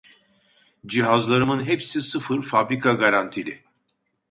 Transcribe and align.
Cihazlarımın 0.87 1.65
hepsi 1.65 2.01
sıfır 2.01 2.43
fabrika 2.43 2.93
garantili 2.93 3.63